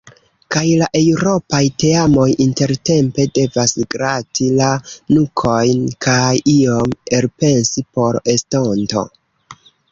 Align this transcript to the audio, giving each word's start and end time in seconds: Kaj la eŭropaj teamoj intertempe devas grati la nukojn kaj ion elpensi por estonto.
Kaj 0.53 0.61
la 0.77 0.85
eŭropaj 0.99 1.59
teamoj 1.83 2.25
intertempe 2.45 3.27
devas 3.37 3.75
grati 3.97 4.49
la 4.63 4.71
nukojn 5.19 5.85
kaj 6.09 6.33
ion 6.57 6.99
elpensi 7.21 7.89
por 7.99 8.21
estonto. 8.37 9.09